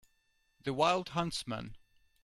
The 0.63 0.73
wild 0.73 1.09
huntsman. 1.09 1.77